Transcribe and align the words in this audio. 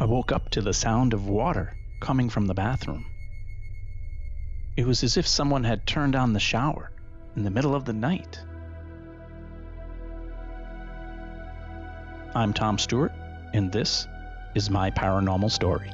I 0.00 0.04
woke 0.04 0.30
up 0.30 0.48
to 0.50 0.62
the 0.62 0.72
sound 0.72 1.12
of 1.12 1.26
water 1.26 1.76
coming 1.98 2.30
from 2.30 2.46
the 2.46 2.54
bathroom. 2.54 3.04
It 4.76 4.86
was 4.86 5.02
as 5.02 5.16
if 5.16 5.26
someone 5.26 5.64
had 5.64 5.88
turned 5.88 6.14
on 6.14 6.32
the 6.32 6.38
shower 6.38 6.92
in 7.34 7.42
the 7.42 7.50
middle 7.50 7.74
of 7.74 7.84
the 7.84 7.92
night. 7.92 8.38
I'm 12.32 12.52
Tom 12.52 12.78
Stewart, 12.78 13.10
and 13.52 13.72
this 13.72 14.06
is 14.54 14.70
my 14.70 14.88
paranormal 14.92 15.50
story. 15.50 15.90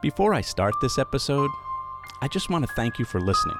Before 0.00 0.34
I 0.34 0.40
start 0.40 0.74
this 0.80 0.98
episode, 0.98 1.50
I 2.22 2.28
just 2.28 2.48
want 2.48 2.64
to 2.64 2.72
thank 2.74 3.00
you 3.00 3.04
for 3.04 3.20
listening. 3.20 3.58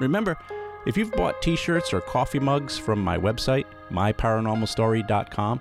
Remember, 0.00 0.38
if 0.86 0.96
you've 0.96 1.12
bought 1.12 1.42
t 1.42 1.56
shirts 1.56 1.92
or 1.92 2.00
coffee 2.00 2.38
mugs 2.38 2.78
from 2.78 3.00
my 3.00 3.18
website, 3.18 3.66
myparanormalstory.com, 3.90 5.60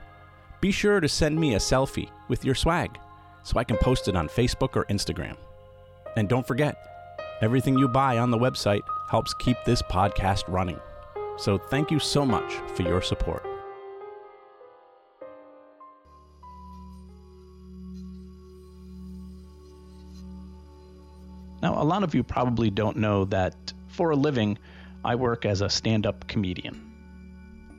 be 0.62 0.72
sure 0.72 1.00
to 1.00 1.10
send 1.10 1.40
me 1.40 1.56
a 1.56 1.60
selfie 1.60 2.10
with 2.28 2.46
your 2.46 2.56
swag 2.56 2.98
so 3.44 3.60
I 3.60 3.64
can 3.64 3.78
post 3.78 4.08
it 4.08 4.16
on 4.16 4.30
Facebook 4.30 4.76
or 4.76 4.86
Instagram. 4.86 5.36
And 6.16 6.30
don't 6.30 6.48
forget, 6.48 6.78
everything 7.42 7.78
you 7.78 7.88
buy 7.88 8.20
on 8.20 8.32
the 8.32 8.38
website 8.38 8.82
helps 9.10 9.34
keep 9.36 9.58
this 9.66 9.82
podcast 9.82 10.44
running. 10.48 10.80
So 11.38 11.58
thank 11.58 11.92
you 11.92 12.00
so 12.00 12.26
much 12.26 12.54
for 12.76 12.84
your 12.84 13.02
support. 13.02 13.46
Now, 21.62 21.82
a 21.82 21.84
lot 21.84 22.04
of 22.04 22.14
you 22.14 22.24
probably 22.24 22.70
don't 22.70 22.98
know 22.98 23.26
that 23.26 23.74
for 23.88 24.12
a 24.12 24.16
living, 24.16 24.58
I 25.06 25.14
work 25.14 25.46
as 25.46 25.62
a 25.62 25.70
stand 25.70 26.08
up 26.08 26.28
comedian. 26.28 26.92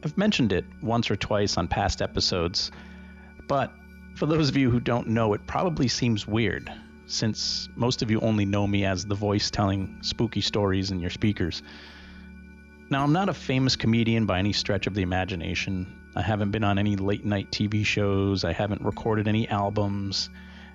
I've 0.04 0.16
mentioned 0.16 0.52
it 0.52 0.64
once 0.80 1.10
or 1.10 1.16
twice 1.16 1.56
on 1.56 1.66
past 1.66 2.00
episodes, 2.00 2.70
but 3.48 3.72
for 4.14 4.26
those 4.26 4.48
of 4.48 4.56
you 4.56 4.70
who 4.70 4.78
don't 4.78 5.08
know, 5.08 5.34
it 5.34 5.44
probably 5.48 5.88
seems 5.88 6.28
weird, 6.28 6.72
since 7.06 7.68
most 7.74 8.00
of 8.00 8.12
you 8.12 8.20
only 8.20 8.44
know 8.44 8.64
me 8.64 8.84
as 8.84 9.04
the 9.04 9.16
voice 9.16 9.50
telling 9.50 9.98
spooky 10.02 10.40
stories 10.40 10.92
in 10.92 11.00
your 11.00 11.10
speakers. 11.10 11.64
Now, 12.90 13.02
I'm 13.02 13.12
not 13.12 13.28
a 13.28 13.34
famous 13.34 13.74
comedian 13.74 14.24
by 14.24 14.38
any 14.38 14.52
stretch 14.52 14.86
of 14.86 14.94
the 14.94 15.02
imagination. 15.02 15.84
I 16.14 16.22
haven't 16.22 16.52
been 16.52 16.62
on 16.62 16.78
any 16.78 16.94
late 16.94 17.24
night 17.24 17.50
TV 17.50 17.84
shows, 17.84 18.44
I 18.44 18.52
haven't 18.52 18.82
recorded 18.82 19.26
any 19.26 19.48
albums, 19.48 20.30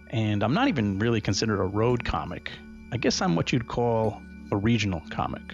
and 0.10 0.44
I'm 0.44 0.54
not 0.54 0.68
even 0.68 1.00
really 1.00 1.22
considered 1.22 1.62
a 1.62 1.66
road 1.66 2.04
comic. 2.04 2.52
I 2.92 2.98
guess 2.98 3.22
I'm 3.22 3.38
what 3.38 3.54
you'd 3.54 3.70
call 3.70 4.22
a 4.52 4.58
regional 4.58 5.02
comic. 5.10 5.54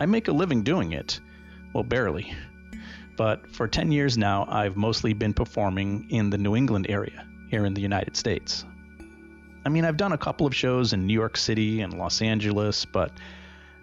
I 0.00 0.06
make 0.06 0.28
a 0.28 0.32
living 0.32 0.62
doing 0.62 0.92
it. 0.92 1.20
Well, 1.72 1.84
barely. 1.84 2.32
But 3.16 3.50
for 3.52 3.66
10 3.66 3.90
years 3.90 4.16
now, 4.16 4.46
I've 4.48 4.76
mostly 4.76 5.12
been 5.12 5.34
performing 5.34 6.06
in 6.10 6.30
the 6.30 6.38
New 6.38 6.54
England 6.54 6.86
area 6.88 7.26
here 7.50 7.64
in 7.66 7.74
the 7.74 7.80
United 7.80 8.16
States. 8.16 8.64
I 9.64 9.70
mean, 9.70 9.84
I've 9.84 9.96
done 9.96 10.12
a 10.12 10.18
couple 10.18 10.46
of 10.46 10.54
shows 10.54 10.92
in 10.92 11.06
New 11.06 11.14
York 11.14 11.36
City 11.36 11.80
and 11.80 11.98
Los 11.98 12.22
Angeles, 12.22 12.84
but 12.84 13.10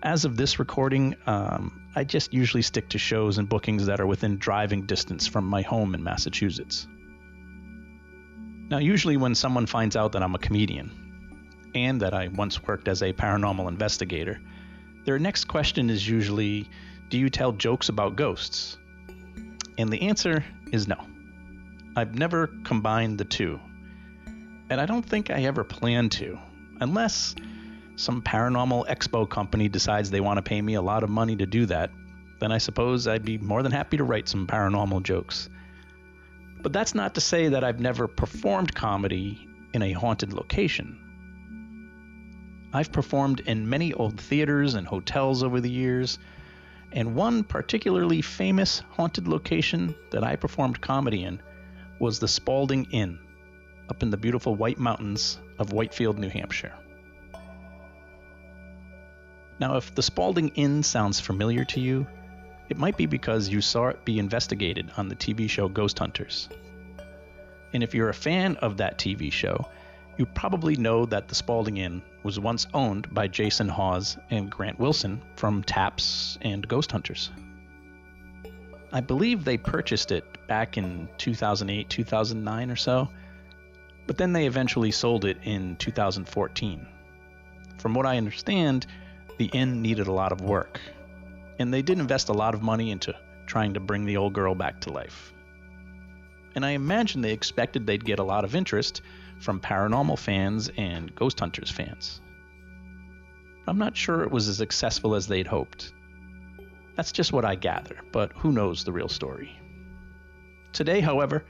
as 0.04 0.24
of 0.24 0.38
this 0.38 0.58
recording, 0.58 1.16
um, 1.26 1.82
I 1.96 2.04
just 2.04 2.34
usually 2.34 2.62
stick 2.62 2.90
to 2.90 2.98
shows 2.98 3.38
and 3.38 3.50
bookings 3.50 3.86
that 3.88 4.00
are 4.00 4.06
within 4.06 4.38
driving 4.38 4.86
distance 4.86 5.28
from 5.28 5.46
my 5.46 5.62
home 5.64 5.94
in 5.94 6.04
Massachusetts. 6.04 6.88
Now, 8.70 8.78
usually 8.78 9.18
when 9.18 9.36
someone 9.36 9.66
finds 9.66 9.96
out 9.96 10.14
that 10.14 10.24
I'm 10.24 10.34
a 10.34 10.40
comedian 10.40 10.92
and 11.76 12.02
that 12.02 12.14
I 12.14 12.30
once 12.30 12.64
worked 12.64 12.88
as 12.88 13.04
a 13.04 13.14
paranormal 13.14 13.68
investigator, 13.68 14.40
their 15.06 15.20
next 15.20 15.46
question 15.46 15.90
is 15.90 16.08
usually 16.08 16.68
Do 17.10 17.18
you 17.18 17.30
tell 17.30 17.52
jokes 17.52 17.90
about 17.90 18.16
ghosts? 18.16 18.78
And 19.78 19.92
the 19.92 20.02
answer 20.02 20.44
is 20.72 20.88
no. 20.88 20.98
I've 21.96 22.16
never 22.16 22.48
combined 22.64 23.18
the 23.18 23.26
two. 23.26 23.60
And 24.70 24.82
I 24.82 24.86
don't 24.86 25.06
think 25.06 25.30
I 25.30 25.44
ever 25.44 25.64
plan 25.64 26.10
to, 26.10 26.40
unless 26.82 27.36
some 27.96 28.22
paranormal 28.22 28.88
expo 28.88 29.30
company 29.30 29.70
decides 29.70 30.10
they 30.10 30.20
want 30.20 30.38
to 30.38 30.42
pay 30.42 30.62
me 30.62 30.74
a 30.74 30.82
lot 30.82 31.04
of 31.04 31.10
money 31.10 31.36
to 31.36 31.46
do 31.46 31.68
that. 31.68 31.92
Then 32.40 32.52
I 32.52 32.58
suppose 32.58 33.08
I'd 33.08 33.24
be 33.24 33.38
more 33.38 33.64
than 33.64 33.72
happy 33.72 33.98
to 33.98 34.04
write 34.04 34.28
some 34.28 34.48
paranormal 34.48 35.04
jokes. 35.04 35.50
But 36.62 36.74
that's 36.74 36.96
not 36.96 37.16
to 37.16 37.22
say 37.22 37.50
that 37.50 37.64
I've 37.64 37.80
never 37.80 38.08
performed 38.08 38.74
comedy 38.74 39.48
in 39.74 39.84
a 39.84 39.92
haunted 39.92 40.34
location. 40.34 41.00
I've 42.76 42.92
performed 42.92 43.40
in 43.40 43.70
many 43.70 43.94
old 43.94 44.20
theaters 44.20 44.74
and 44.74 44.86
hotels 44.86 45.44
over 45.44 45.62
the 45.62 45.72
years, 45.72 46.20
and 46.92 47.16
one 47.16 47.46
particularly 47.46 48.22
famous 48.22 48.82
haunted 48.90 49.30
location 49.30 49.96
that 50.12 50.26
I 50.26 50.36
performed 50.36 50.82
comedy 50.82 51.24
in 51.24 51.40
was 52.00 52.20
the 52.20 52.28
Spalding 52.28 52.86
Inn 52.92 53.18
up 53.90 54.04
in 54.04 54.10
the 54.10 54.18
beautiful 54.18 54.56
White 54.56 54.78
Mountains 54.78 55.40
of 55.58 55.72
Whitefield, 55.72 56.20
New 56.20 56.28
Hampshire. 56.28 56.74
Now, 59.58 59.78
if 59.78 59.96
the 59.96 60.04
Spalding 60.04 60.50
Inn 60.56 60.84
sounds 60.84 61.22
familiar 61.22 61.64
to 61.64 61.80
you, 61.80 62.06
it 62.68 62.78
might 62.78 62.98
be 62.98 63.06
because 63.06 63.48
you 63.48 63.62
saw 63.62 63.88
it 63.88 64.04
be 64.04 64.20
investigated 64.20 64.92
on 64.98 65.08
the 65.08 65.16
TV 65.16 65.50
show 65.50 65.70
Ghost 65.70 65.98
Hunters. 66.00 66.50
And 67.72 67.84
if 67.84 67.96
you're 67.96 68.10
a 68.10 68.14
fan 68.14 68.58
of 68.58 68.76
that 68.78 68.98
TV 68.98 69.32
show, 69.32 69.66
you 70.18 70.26
probably 70.26 70.76
know 70.76 71.06
that 71.06 71.28
the 71.28 71.36
Spalding 71.36 71.78
Inn 71.78 72.02
was 72.24 72.40
once 72.40 72.68
owned 72.74 73.14
by 73.14 73.28
Jason 73.28 73.68
Hawes 73.68 74.18
and 74.30 74.50
Grant 74.50 74.80
Wilson 74.80 75.22
from 75.36 75.64
Taps 75.64 76.38
and 76.42 76.68
Ghost 76.68 76.92
Hunters. 76.92 77.32
I 78.92 79.02
believe 79.02 79.44
they 79.44 79.58
purchased 79.58 80.12
it 80.12 80.24
back 80.48 80.78
in 80.78 81.10
2008, 81.18 81.90
2009 81.90 82.72
or 82.72 82.76
so, 82.76 83.10
but 84.08 84.18
then 84.18 84.32
they 84.32 84.46
eventually 84.46 84.92
sold 84.92 85.26
it 85.26 85.38
in 85.44 85.76
2014. 85.78 86.88
From 87.78 87.94
what 87.94 88.06
I 88.06 88.18
understand, 88.18 88.88
the 89.38 89.48
inn 89.48 89.82
needed 89.82 90.08
a 90.08 90.14
lot 90.14 90.32
of 90.32 90.42
work, 90.42 90.80
and 91.60 91.74
they 91.74 91.82
did 91.82 92.00
invest 92.00 92.30
a 92.30 92.34
lot 92.34 92.54
of 92.54 92.62
money 92.62 92.92
into 92.92 93.14
trying 93.48 93.74
to 93.74 93.80
bring 93.80 94.06
the 94.06 94.18
old 94.18 94.34
girl 94.34 94.56
back 94.56 94.80
to 94.82 94.94
life. 94.94 95.34
And 96.56 96.66
I 96.66 96.72
imagine 96.72 97.22
they 97.22 97.34
expected 97.34 97.86
they'd 97.86 98.06
get 98.06 98.20
a 98.20 98.24
lot 98.24 98.46
of 98.46 98.56
interest 98.56 99.02
from 99.40 99.60
paranormal 99.60 100.18
fans 100.18 100.70
and 100.78 101.14
Ghost 101.16 101.40
Hunters 101.40 101.72
fans. 101.72 102.22
I'm 103.68 103.78
not 103.78 103.98
sure 103.98 104.24
it 104.24 104.32
was 104.32 104.48
as 104.48 104.58
successful 104.58 105.16
as 105.16 105.28
they'd 105.28 105.48
hoped. 105.48 105.92
That's 106.96 107.12
just 107.12 107.34
what 107.34 107.46
I 107.46 107.56
gather, 107.56 107.98
but 108.12 108.32
who 108.34 108.52
knows 108.52 108.84
the 108.84 108.94
real 108.94 109.10
story. 109.10 109.60
Today, 110.72 111.02
however, 111.02 111.44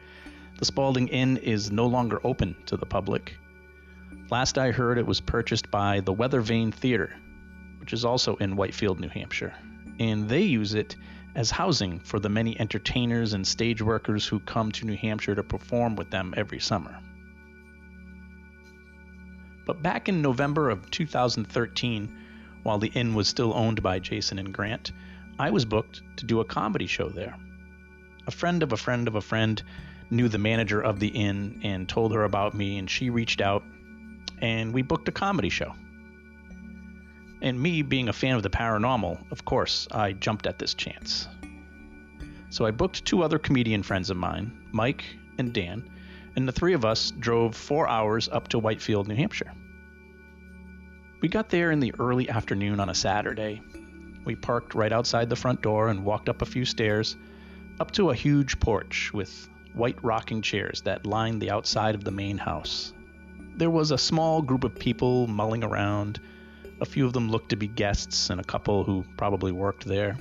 the 0.58 0.66
Spalding 0.66 1.10
Inn 1.10 1.38
is 1.38 1.72
no 1.72 1.86
longer 1.86 2.22
open 2.24 2.56
to 2.68 2.78
the 2.78 2.86
public. 2.86 3.38
Last 4.32 4.58
I 4.58 4.72
heard, 4.72 4.98
it 4.98 5.06
was 5.06 5.20
purchased 5.20 5.70
by 5.70 6.00
the 6.00 6.14
Weather 6.14 6.42
Vane 6.42 6.72
Theater, 6.72 7.14
which 7.80 7.94
is 7.94 8.06
also 8.06 8.36
in 8.38 8.56
Whitefield, 8.56 9.00
New 9.00 9.10
Hampshire, 9.10 9.54
and 10.00 10.28
they 10.28 10.42
use 10.42 10.74
it 10.74 10.96
as 11.36 11.52
housing 11.52 12.00
for 12.00 12.20
the 12.20 12.30
many 12.30 12.60
entertainers 12.60 13.34
and 13.34 13.46
stage 13.46 13.82
workers 13.82 14.26
who 14.26 14.40
come 14.40 14.72
to 14.72 14.86
New 14.86 14.96
Hampshire 14.96 15.36
to 15.36 15.44
perform 15.44 15.96
with 15.96 16.10
them 16.10 16.34
every 16.38 16.60
summer. 16.60 16.98
But 19.66 19.82
back 19.82 20.08
in 20.08 20.22
November 20.22 20.70
of 20.70 20.90
2013, 20.92 22.16
while 22.64 22.78
the 22.78 22.92
inn 22.94 23.14
was 23.14 23.28
still 23.28 23.54
owned 23.54 23.82
by 23.84 24.00
Jason 24.00 24.40
and 24.40 24.54
Grant, 24.54 24.92
I 25.38 25.50
was 25.50 25.66
booked 25.66 26.02
to 26.18 26.26
do 26.26 26.40
a 26.40 26.46
comedy 26.46 26.88
show 26.88 27.10
there. 27.10 27.36
A 28.28 28.32
friend 28.32 28.64
of 28.64 28.72
a 28.72 28.78
friend 28.78 29.08
of 29.08 29.16
a 29.16 29.22
friend 29.22 29.62
knew 30.10 30.30
the 30.30 30.38
manager 30.38 30.82
of 30.82 31.00
the 31.00 31.10
inn 31.10 31.60
and 31.64 31.90
told 31.90 32.14
her 32.14 32.24
about 32.24 32.54
me, 32.54 32.78
and 32.78 32.90
she 32.90 33.10
reached 33.10 33.42
out 33.42 33.64
and 34.42 34.74
we 34.74 34.82
booked 34.82 35.08
a 35.08 35.12
comedy 35.12 35.50
show. 35.50 35.74
And 37.42 37.60
me 37.60 37.82
being 37.82 38.10
a 38.10 38.14
fan 38.14 38.36
of 38.36 38.44
the 38.44 38.50
paranormal, 38.50 39.32
of 39.32 39.46
course, 39.46 39.88
I 39.92 40.14
jumped 40.14 40.48
at 40.48 40.60
this 40.60 40.74
chance. 40.74 41.28
So 42.50 42.66
I 42.66 42.72
booked 42.72 43.06
two 43.06 43.24
other 43.24 43.40
comedian 43.40 43.84
friends 43.84 44.10
of 44.10 44.18
mine, 44.18 44.52
Mike 44.72 45.04
and 45.38 45.54
Dan, 45.54 45.90
and 46.36 46.48
the 46.48 46.52
three 46.52 46.74
of 46.74 46.86
us 46.86 47.12
drove 47.12 47.56
four 47.56 47.88
hours 47.88 48.30
up 48.30 48.48
to 48.50 48.60
Whitefield, 48.60 49.08
New 49.08 49.16
Hampshire. 49.16 49.52
We 51.22 51.30
got 51.30 51.50
there 51.50 51.72
in 51.72 51.80
the 51.80 51.94
early 51.98 52.30
afternoon 52.30 52.80
on 52.80 52.90
a 52.90 52.96
Saturday. 52.96 53.62
We 54.26 54.36
parked 54.36 54.76
right 54.76 54.92
outside 54.92 55.30
the 55.30 55.36
front 55.36 55.62
door 55.62 55.88
and 55.88 56.04
walked 56.04 56.30
up 56.30 56.42
a 56.42 56.46
few 56.46 56.66
stairs, 56.66 57.16
up 57.80 57.92
to 57.92 58.10
a 58.10 58.16
huge 58.16 58.60
porch 58.60 59.12
with 59.14 59.50
white 59.74 60.02
rocking 60.04 60.42
chairs 60.42 60.82
that 60.82 61.06
lined 61.06 61.42
the 61.42 61.52
outside 61.52 61.96
of 61.96 62.04
the 62.04 62.12
main 62.12 62.38
house. 62.38 62.94
There 63.58 63.70
was 63.70 63.92
a 63.92 63.98
small 63.98 64.42
group 64.42 64.64
of 64.64 64.76
people 64.76 65.28
mulling 65.28 65.64
around. 65.64 66.20
A 66.82 66.86
few 66.86 67.06
of 67.06 67.14
them 67.14 67.30
looked 67.30 67.50
to 67.50 67.56
be 67.56 67.68
guests, 67.68 68.30
and 68.30 68.42
a 68.42 68.44
couple 68.44 68.84
who 68.84 69.06
probably 69.18 69.52
worked 69.52 69.86
there. 69.86 70.18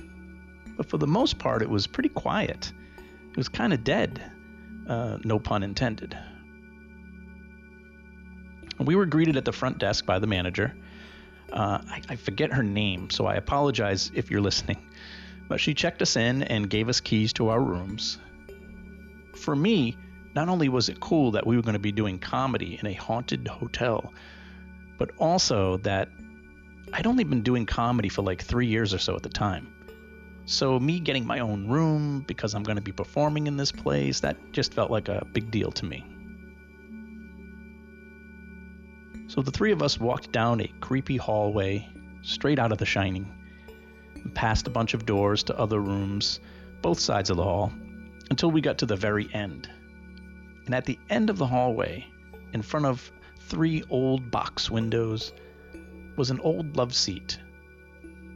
But 0.77 0.89
for 0.89 0.97
the 0.97 1.07
most 1.07 1.37
part, 1.37 1.61
it 1.61 1.69
was 1.69 1.87
pretty 1.87 2.09
quiet. 2.09 2.71
It 3.31 3.37
was 3.37 3.49
kind 3.49 3.73
of 3.73 3.83
dead. 3.83 4.31
Uh, 4.87 5.17
no 5.23 5.39
pun 5.39 5.63
intended. 5.63 6.17
We 8.79 8.95
were 8.95 9.05
greeted 9.05 9.37
at 9.37 9.45
the 9.45 9.51
front 9.51 9.77
desk 9.77 10.05
by 10.05 10.19
the 10.19 10.27
manager. 10.27 10.75
Uh, 11.51 11.79
I, 11.89 12.01
I 12.09 12.15
forget 12.15 12.51
her 12.51 12.63
name, 12.63 13.09
so 13.09 13.25
I 13.25 13.35
apologize 13.35 14.11
if 14.13 14.29
you're 14.29 14.41
listening. 14.41 14.77
But 15.47 15.59
she 15.59 15.73
checked 15.73 16.01
us 16.01 16.15
in 16.15 16.43
and 16.43 16.69
gave 16.69 16.89
us 16.89 16.99
keys 16.99 17.33
to 17.33 17.49
our 17.49 17.61
rooms. 17.61 18.17
For 19.35 19.55
me, 19.55 19.95
not 20.35 20.49
only 20.49 20.69
was 20.69 20.89
it 20.89 20.99
cool 20.99 21.31
that 21.31 21.47
we 21.47 21.55
were 21.55 21.61
going 21.61 21.73
to 21.73 21.79
be 21.79 21.91
doing 21.91 22.19
comedy 22.19 22.77
in 22.79 22.87
a 22.87 22.93
haunted 22.93 23.47
hotel, 23.47 24.13
but 24.97 25.11
also 25.17 25.77
that 25.77 26.09
I'd 26.91 27.07
only 27.07 27.23
been 27.23 27.41
doing 27.41 27.65
comedy 27.65 28.09
for 28.09 28.21
like 28.21 28.41
three 28.41 28.67
years 28.67 28.93
or 28.93 28.99
so 28.99 29.15
at 29.15 29.23
the 29.23 29.29
time. 29.29 29.74
So, 30.45 30.79
me 30.79 30.99
getting 30.99 31.25
my 31.25 31.39
own 31.39 31.67
room 31.67 32.23
because 32.27 32.53
I'm 32.53 32.61
going 32.61 32.75
to 32.75 32.81
be 32.81 32.91
performing 32.91 33.47
in 33.47 33.57
this 33.57 33.71
place, 33.71 34.19
that 34.19 34.37
just 34.51 34.73
felt 34.73 34.91
like 34.91 35.09
a 35.09 35.25
big 35.33 35.49
deal 35.49 35.71
to 35.71 35.85
me. 35.85 36.05
So, 39.27 39.41
the 39.41 39.49
three 39.49 39.71
of 39.71 39.81
us 39.81 39.99
walked 39.99 40.31
down 40.31 40.61
a 40.61 40.67
creepy 40.81 41.17
hallway 41.17 41.87
straight 42.21 42.59
out 42.59 42.71
of 42.71 42.77
The 42.77 42.85
Shining 42.85 43.31
past 44.33 44.67
a 44.67 44.69
bunch 44.69 44.93
of 44.93 45.05
doors 45.05 45.43
to 45.43 45.57
other 45.57 45.79
rooms, 45.79 46.39
both 46.81 46.99
sides 46.99 47.29
of 47.29 47.37
the 47.37 47.43
hall, 47.43 47.71
until 48.29 48.51
we 48.51 48.61
got 48.61 48.77
to 48.79 48.85
the 48.85 48.95
very 48.95 49.29
end. 49.33 49.69
And 50.65 50.73
at 50.73 50.85
the 50.85 50.97
end 51.09 51.29
of 51.29 51.37
the 51.37 51.45
hallway, 51.45 52.05
in 52.53 52.61
front 52.61 52.85
of 52.85 53.11
three 53.39 53.83
old 53.89 54.31
box 54.31 54.69
windows, 54.69 55.33
was 56.17 56.31
an 56.31 56.39
old 56.39 56.75
love 56.77 56.95
seat 56.95 57.39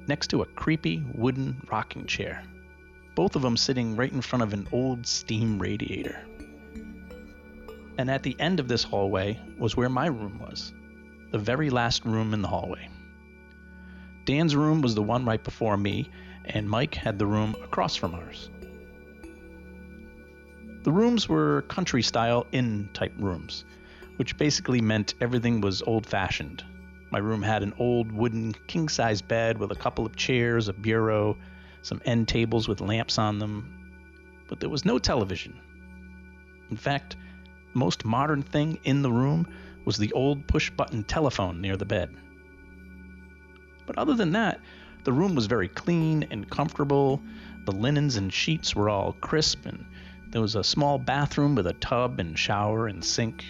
next 0.09 0.27
to 0.27 0.41
a 0.41 0.45
creepy 0.45 1.03
wooden 1.13 1.61
rocking 1.71 2.07
chair, 2.07 2.44
both 3.13 3.35
of 3.35 3.44
them 3.44 3.56
sitting 3.56 3.95
right 3.95 4.11
in 4.11 4.21
front 4.21 4.41
of 4.41 4.53
an 4.53 4.67
old 4.71 5.06
steam 5.06 5.59
radiator. 5.59 6.19
And 8.00 8.09
at 8.09 8.23
the 8.23 8.35
end 8.39 8.59
of 8.59 8.67
this 8.67 8.83
hallway 8.83 9.39
was 9.59 9.77
where 9.77 9.88
my 9.88 10.07
room 10.07 10.39
was, 10.39 10.73
the 11.31 11.38
very 11.38 11.69
last 11.69 12.06
room 12.06 12.33
in 12.33 12.41
the 12.41 12.47
hallway. 12.47 12.89
Dan's 14.25 14.56
room 14.56 14.81
was 14.81 14.95
the 14.95 15.03
one 15.03 15.25
right 15.25 15.44
before 15.44 15.77
me, 15.77 16.09
and 16.45 16.67
Mike 16.67 16.95
had 16.95 17.19
the 17.19 17.27
room 17.27 17.55
across 17.63 17.95
from 17.95 18.15
ours. 18.15 18.50
The 20.81 20.91
rooms 20.91 21.29
were 21.29 21.62
country 21.63 22.01
style 22.01 22.47
inn 22.51 22.89
type 22.94 23.13
rooms, 23.19 23.63
which 24.15 24.38
basically 24.38 24.81
meant 24.81 25.13
everything 25.21 25.62
was 25.62 25.83
old 25.83 26.07
fashioned, 26.07 26.63
my 27.11 27.19
room 27.19 27.41
had 27.41 27.63
an 27.63 27.73
old 27.79 28.11
wooden 28.11 28.53
king 28.67 28.88
size 28.89 29.21
bed 29.21 29.57
with 29.57 29.71
a 29.71 29.75
couple 29.75 30.06
of 30.06 30.15
chairs, 30.15 30.67
a 30.67 30.73
bureau, 30.73 31.38
some 31.81 32.01
end 32.06 32.27
tables 32.27 32.67
with 32.67 32.81
lamps 32.81 33.17
on 33.17 33.39
them, 33.39 33.79
but 34.47 34.59
there 34.59 34.69
was 34.69 34.85
no 34.85 35.00
television. 35.00 35.59
In 36.69 36.77
fact, 36.77 37.15
the 37.73 37.79
most 37.79 38.06
modern 38.06 38.44
thing 38.44 38.79
in 38.83 39.01
the 39.01 39.11
room 39.11 39.47
was 39.85 39.97
the 39.97 40.11
old 40.13 40.45
push 40.47 40.69
button 40.69 41.03
telephone 41.03 41.61
near 41.61 41.77
the 41.77 41.85
bed. 41.85 42.15
But 43.88 43.97
other 43.97 44.13
than 44.13 44.33
that, 44.33 44.59
the 45.03 45.13
room 45.13 45.33
was 45.33 45.47
very 45.47 45.67
clean 45.67 46.27
and 46.29 46.50
comfortable. 46.50 47.23
The 47.65 47.71
linens 47.71 48.17
and 48.17 48.31
sheets 48.31 48.75
were 48.75 48.89
all 48.89 49.13
crisp, 49.13 49.65
and 49.65 49.85
there 50.29 50.41
was 50.41 50.55
a 50.55 50.63
small 50.63 51.00
bathroom 51.00 51.55
with 51.55 51.65
a 51.65 51.73
tub 51.73 52.19
and 52.19 52.38
shower 52.38 52.88
and 52.88 53.03
sink. 53.03 53.44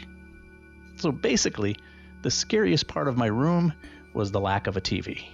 So 0.95 1.11
basically, 1.11 1.77
the 2.21 2.31
scariest 2.31 2.87
part 2.87 3.07
of 3.07 3.17
my 3.17 3.27
room 3.27 3.73
was 4.13 4.31
the 4.31 4.39
lack 4.39 4.67
of 4.67 4.75
a 4.75 4.81
TV. 4.81 5.25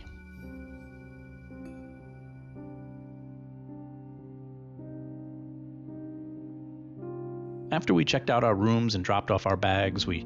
After 7.72 7.94
we 7.94 8.06
checked 8.06 8.30
out 8.30 8.44
our 8.44 8.56
rooms 8.56 8.96
and 8.96 9.04
dropped 9.04 9.32
off 9.32 9.46
our 9.46 9.58
bags, 9.58 10.06
we 10.08 10.26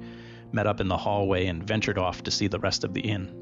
met 0.52 0.68
up 0.68 0.82
in 0.82 0.88
the 0.88 0.98
hallway 0.98 1.48
and 1.48 1.64
ventured 1.64 1.98
off 1.98 2.24
to 2.24 2.32
see 2.32 2.48
the 2.48 2.60
rest 2.60 2.84
of 2.84 2.94
the 2.94 3.02
inn. 3.02 3.34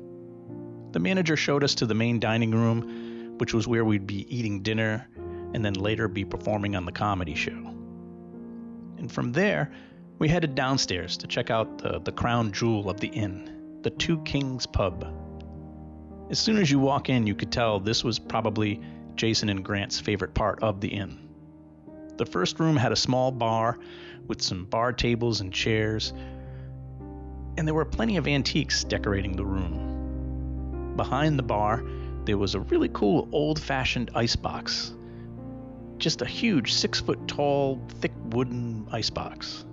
The 0.92 1.00
manager 1.00 1.36
showed 1.36 1.64
us 1.64 1.76
to 1.76 1.86
the 1.86 1.94
main 1.94 2.20
dining 2.20 2.52
room, 2.52 3.36
which 3.38 3.54
was 3.54 3.68
where 3.68 3.84
we'd 3.84 4.08
be 4.08 4.26
eating 4.34 4.62
dinner 4.62 5.08
and 5.54 5.64
then 5.64 5.74
later 5.74 6.08
be 6.08 6.24
performing 6.24 6.76
on 6.76 6.86
the 6.86 6.92
comedy 6.92 7.36
show. 7.36 7.74
And 8.98 9.12
from 9.12 9.32
there, 9.32 9.72
we 10.20 10.28
headed 10.28 10.56
downstairs 10.56 11.18
to 11.18 11.28
check 11.28 11.52
out 11.52 11.78
the, 11.78 12.00
the 12.00 12.12
crown 12.12 12.52
jewel 12.52 12.90
of 12.90 13.00
the 13.00 13.08
inn, 13.08 13.80
the 13.84 13.90
Two 13.92 14.20
Kings 14.24 14.66
Pub. 14.66 15.06
As 16.32 16.40
soon 16.40 16.58
as 16.58 16.72
you 16.72 16.80
walk 16.80 17.10
in, 17.10 17.28
you 17.28 17.36
could 17.36 17.52
tell 17.52 17.80
this 17.80 18.04
was 18.04 18.18
probably 18.18 18.82
Jason 19.16 19.50
and 19.50 19.64
Grant's 19.64 20.00
favorite 20.00 20.34
part 20.34 20.62
of 20.64 20.82
the 20.82 20.90
inn. 20.90 21.20
The 22.18 22.26
first 22.26 22.60
room 22.60 22.76
had 22.76 22.92
a 22.92 22.96
small 22.96 23.32
bar 23.32 23.78
with 24.28 24.42
some 24.42 24.66
bar 24.66 24.92
tables 24.92 25.40
and 25.40 25.54
chairs, 25.54 26.14
and 27.58 27.68
there 27.68 27.76
were 27.76 27.86
plenty 27.86 28.18
of 28.18 28.28
antiques 28.28 28.84
decorating 28.84 29.36
the 29.36 29.46
room. 29.46 30.94
Behind 30.96 31.38
the 31.38 31.44
bar, 31.44 31.84
there 32.26 32.38
was 32.38 32.56
a 32.56 32.60
really 32.60 32.90
cool 32.90 33.30
old 33.32 33.60
fashioned 33.60 34.12
icebox. 34.16 34.94
Just 35.98 36.22
a 36.22 36.26
huge 36.26 36.74
six 36.74 37.00
foot 37.00 37.28
tall, 37.28 37.82
thick 38.00 38.12
wooden 38.32 38.88
icebox. 38.92 39.64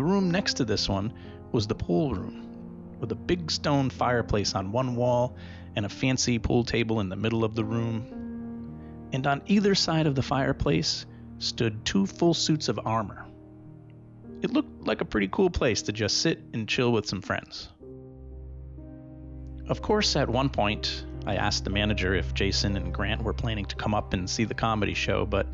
The 0.00 0.06
room 0.06 0.30
next 0.30 0.54
to 0.54 0.64
this 0.64 0.88
one 0.88 1.12
was 1.52 1.66
the 1.66 1.74
pool 1.74 2.14
room, 2.14 2.96
with 3.00 3.12
a 3.12 3.14
big 3.14 3.50
stone 3.50 3.90
fireplace 3.90 4.54
on 4.54 4.72
one 4.72 4.96
wall 4.96 5.36
and 5.76 5.84
a 5.84 5.90
fancy 5.90 6.38
pool 6.38 6.64
table 6.64 7.00
in 7.00 7.10
the 7.10 7.16
middle 7.16 7.44
of 7.44 7.54
the 7.54 7.66
room. 7.66 9.10
And 9.12 9.26
on 9.26 9.42
either 9.44 9.74
side 9.74 10.06
of 10.06 10.14
the 10.14 10.22
fireplace 10.22 11.04
stood 11.36 11.84
two 11.84 12.06
full 12.06 12.32
suits 12.32 12.70
of 12.70 12.80
armor. 12.86 13.26
It 14.40 14.54
looked 14.54 14.86
like 14.86 15.02
a 15.02 15.04
pretty 15.04 15.28
cool 15.28 15.50
place 15.50 15.82
to 15.82 15.92
just 15.92 16.22
sit 16.22 16.40
and 16.54 16.66
chill 16.66 16.92
with 16.92 17.06
some 17.06 17.20
friends. 17.20 17.68
Of 19.68 19.82
course, 19.82 20.16
at 20.16 20.30
one 20.30 20.48
point, 20.48 21.04
I 21.26 21.34
asked 21.34 21.64
the 21.64 21.70
manager 21.70 22.14
if 22.14 22.32
Jason 22.32 22.74
and 22.74 22.94
Grant 22.94 23.22
were 23.22 23.34
planning 23.34 23.66
to 23.66 23.76
come 23.76 23.92
up 23.92 24.14
and 24.14 24.30
see 24.30 24.44
the 24.44 24.54
comedy 24.54 24.94
show, 24.94 25.26
but 25.26 25.46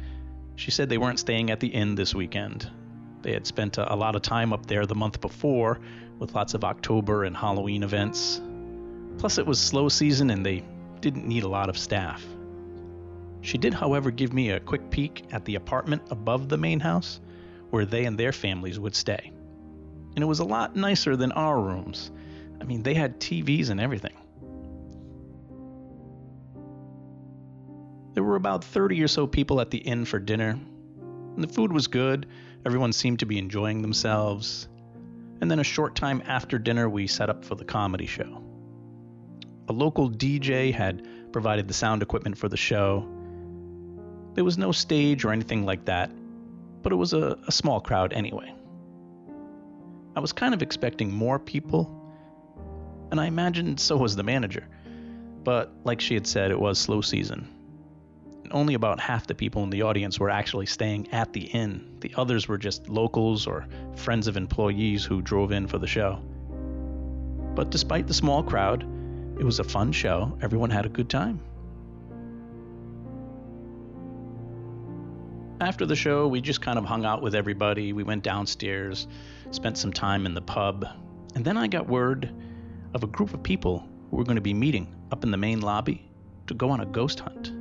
she 0.54 0.71
said 0.71 0.88
they 0.88 0.99
weren't 0.99 1.18
staying 1.18 1.50
at 1.50 1.59
the 1.59 1.66
inn 1.66 1.97
this 1.97 2.14
weekend 2.14 2.71
they 3.26 3.33
had 3.33 3.45
spent 3.45 3.76
a, 3.76 3.97
lot 3.97 4.14
of 4.14 4.23
time 4.23 4.52
up 4.52 4.66
there 4.66 4.87
the 4.87 4.95
month 4.95 5.21
before 5.21 5.80
with 6.21 6.33
lots 6.37 6.54
of 6.54 6.62
October 6.62 7.25
and 7.25 7.37
Halloween 7.37 7.83
events. 7.83 8.40
Plus, 9.18 9.38
it 9.38 9.45
was 9.45 9.59
slow 9.59 9.88
season 9.88 10.30
and 10.30 10.47
they 10.47 10.62
didn't 11.00 11.26
need 11.26 11.42
a 11.42 11.49
lot 11.49 11.68
of 11.68 11.76
staff. 11.76 12.25
She 13.40 13.59
did, 13.59 13.75
however, 13.75 14.12
give 14.12 14.33
me 14.33 14.50
a 14.50 14.61
quick 14.61 14.90
peek 14.90 15.25
at 15.33 15.45
the 15.45 15.56
apartment 15.56 16.02
above 16.11 16.49
the 16.49 16.56
main 16.56 16.78
house 16.78 17.18
where 17.71 17.85
they 17.85 18.04
and 18.04 18.16
their 18.16 18.30
families 18.30 18.78
would 18.78 18.95
stay. 18.95 19.33
And 20.14 20.23
it 20.23 20.26
was 20.26 20.38
a 20.38 20.45
lot 20.45 20.76
nicer 20.76 21.16
than 21.16 21.33
our 21.33 21.61
rooms. 21.61 22.12
I 22.61 22.64
mean, 22.64 22.85
they 22.85 22.95
had 22.95 23.18
TVs 23.18 23.71
and 23.71 23.80
everything. 23.80 24.14
There 28.14 28.23
were 28.23 28.37
about 28.37 28.62
30 28.62 29.02
or 29.02 29.09
so 29.09 29.26
people 29.26 29.61
at 29.61 29.73
the 29.73 29.78
inn 29.78 30.04
for 30.04 30.21
dinner. 30.21 30.50
And 31.35 31.42
the 31.42 31.52
food 31.52 31.73
was 31.73 31.88
good, 31.88 32.26
Everyone 32.66 32.92
seemed 32.92 33.20
to 33.20 33.26
be 33.26 33.38
enjoying 33.38 33.80
themselves. 33.80 34.66
And 35.40 35.49
then 35.49 35.61
a 35.61 35.64
short 35.64 35.94
time 35.94 36.20
after 36.26 36.58
dinner, 36.58 36.88
we 36.88 37.06
set 37.06 37.30
up 37.30 37.44
for 37.44 37.54
the 37.54 37.64
comedy 37.64 38.06
show. 38.06 38.42
A 39.68 39.73
local 39.73 40.11
DJ 40.11 40.75
had 40.75 41.06
provided 41.32 41.68
the 41.68 41.75
sound 41.75 42.02
equipment 42.02 42.37
for 42.37 42.49
the 42.49 42.56
show. 42.56 43.08
There 44.35 44.42
was 44.42 44.58
no 44.58 44.73
stage 44.73 45.25
or 45.25 45.30
anything 45.30 45.64
like 45.64 45.85
that, 45.85 46.11
but 46.82 46.90
it 46.92 46.96
was 46.96 47.12
a, 47.12 47.38
a 47.46 47.52
small 47.52 47.80
crowd 47.80 48.12
anyway. 48.12 48.52
I 50.16 50.18
was 50.18 50.32
kind 50.32 50.52
of 50.52 50.61
expecting 50.61 51.12
more 51.12 51.38
people, 51.38 52.12
and 53.12 53.20
I 53.20 53.26
imagined 53.26 53.78
so 53.78 53.96
was 53.96 54.16
the 54.16 54.25
manager. 54.25 54.66
But 55.44 55.73
like 55.85 56.00
she 56.00 56.14
had 56.14 56.26
said, 56.26 56.50
it 56.50 56.58
was 56.58 56.80
slow 56.80 57.00
season, 57.00 57.49
only 58.53 58.75
about 58.75 59.00
half 59.00 59.26
the 59.26 59.35
people 59.35 59.62
in 59.62 59.71
the 59.71 59.83
audience 59.83 60.19
were 60.19 60.31
actually 60.31 60.67
staying 60.67 61.09
at 61.12 61.33
the 61.33 61.43
inn. 61.43 61.97
The 62.00 62.12
others 62.17 62.49
were 62.49 62.59
just 62.59 62.88
locals 62.88 63.47
or 63.47 63.67
friends 63.95 64.26
of 64.26 64.37
employees 64.37 65.05
who 65.05 65.23
drove 65.23 65.53
in 65.53 65.67
for 65.67 65.79
the 65.79 65.87
show. 65.87 66.21
But 67.55 67.71
despite 67.71 68.07
the 68.07 68.15
small 68.15 68.43
crowd, 68.43 68.83
it 69.38 69.45
was 69.45 69.59
a 69.59 69.65
fun 69.65 69.93
show. 69.93 70.37
Everyone 70.43 70.71
had 70.71 70.87
a 70.87 70.91
good 70.91 71.09
time. 71.09 71.41
After 75.61 75.87
the 75.87 75.97
show, 75.97 76.29
we 76.29 76.43
just 76.43 76.61
kind 76.61 76.79
of 76.79 76.85
hung 76.85 77.07
out 77.07 77.23
with 77.23 77.35
everybody. 77.35 77.95
We 77.95 78.03
went 78.03 78.23
downstairs, 78.23 79.09
spent 79.50 79.79
some 79.79 79.93
time 79.93 80.26
in 80.26 80.35
the 80.35 80.43
pub, 80.43 80.87
and 81.35 81.45
then 81.45 81.57
I 81.57 81.67
got 81.67 81.88
word 81.88 82.31
of 82.93 83.03
a 83.03 83.07
group 83.07 83.33
of 83.33 83.43
people 83.43 83.88
who 84.11 84.17
were 84.19 84.25
going 84.25 84.37
to 84.37 84.43
be 84.43 84.55
meeting 84.55 84.95
up 85.11 85.25
in 85.25 85.31
the 85.31 85.38
main 85.38 85.61
lobby 85.61 86.11
to 86.47 86.55
go 86.55 86.71
on 86.71 86.81
a 86.81 86.87
ghost 86.87 87.21
hunt. 87.21 87.53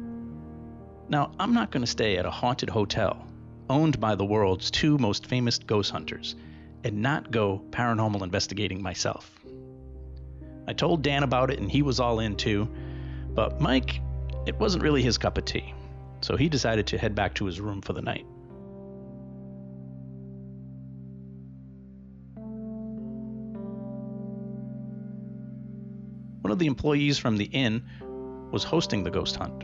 Now, 1.08 1.32
I'm 1.40 1.54
not 1.54 1.72
going 1.72 1.84
to 1.84 1.88
stay 1.88 2.18
at 2.18 2.26
a 2.26 2.32
haunted 2.32 2.70
hotel 2.70 3.28
owned 3.70 4.00
by 4.00 4.16
the 4.16 4.26
world's 4.26 4.72
two 4.72 4.98
most 4.98 5.28
famous 5.28 5.60
ghost 5.60 5.92
hunters 5.92 6.36
and 6.84 7.02
not 7.02 7.32
go 7.32 7.62
paranormal 7.70 8.24
investigating 8.24 8.82
myself. 8.82 9.32
I 10.68 10.74
told 10.74 11.04
Dan 11.04 11.24
about 11.24 11.52
it 11.52 11.60
and 11.60 11.70
he 11.70 11.84
was 11.84 12.00
all 12.00 12.20
in 12.20 12.36
too, 12.36 12.68
but 13.34 13.62
Mike, 13.62 14.02
it 14.48 14.60
wasn't 14.60 14.84
really 14.84 15.04
his 15.04 15.18
cup 15.18 15.38
of 15.38 15.46
tea, 15.46 15.74
so 16.22 16.36
he 16.36 16.50
decided 16.50 16.88
to 16.88 16.98
head 16.98 17.14
back 17.14 17.36
to 17.36 17.46
his 17.46 17.62
room 17.62 17.82
for 17.82 17.94
the 17.94 18.02
night. 18.02 18.26
One 26.42 26.52
of 26.52 26.60
the 26.60 26.68
employees 26.68 27.18
from 27.18 27.38
the 27.38 27.46
inn 27.46 27.84
was 28.52 28.64
hosting 28.64 29.04
the 29.04 29.12
ghost 29.12 29.36
hunt, 29.36 29.64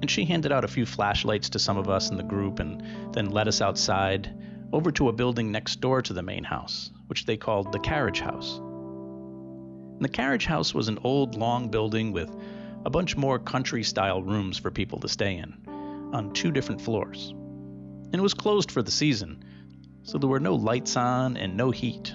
and 0.00 0.10
she 0.10 0.24
handed 0.24 0.52
out 0.52 0.64
a 0.64 0.68
few 0.68 0.86
flashlights 0.86 1.48
to 1.50 1.58
some 1.58 1.76
of 1.76 1.88
us 1.88 2.10
in 2.10 2.16
the 2.16 2.22
group 2.22 2.60
and 2.60 2.82
then 3.12 3.30
led 3.30 3.48
us 3.48 3.60
outside 3.60 4.32
over 4.72 4.90
to 4.92 5.08
a 5.08 5.12
building 5.12 5.50
next 5.50 5.80
door 5.80 6.02
to 6.02 6.12
the 6.12 6.22
main 6.22 6.44
house, 6.44 6.90
which 7.06 7.26
they 7.26 7.36
called 7.36 7.72
the 7.72 7.78
Carriage 7.78 8.20
House. 8.20 8.58
And 8.58 10.04
the 10.04 10.08
Carriage 10.08 10.46
House 10.46 10.74
was 10.74 10.88
an 10.88 10.98
old, 11.02 11.34
long 11.34 11.70
building 11.70 12.12
with 12.12 12.30
a 12.84 12.90
bunch 12.90 13.16
more 13.16 13.38
country 13.38 13.82
style 13.82 14.22
rooms 14.22 14.58
for 14.58 14.70
people 14.70 15.00
to 15.00 15.08
stay 15.08 15.36
in 15.36 15.54
on 16.12 16.32
two 16.32 16.52
different 16.52 16.80
floors. 16.80 17.30
And 17.30 18.14
it 18.14 18.20
was 18.20 18.34
closed 18.34 18.70
for 18.70 18.82
the 18.82 18.90
season, 18.90 19.42
so 20.02 20.18
there 20.18 20.30
were 20.30 20.40
no 20.40 20.54
lights 20.54 20.96
on 20.96 21.36
and 21.36 21.56
no 21.56 21.70
heat. 21.70 22.14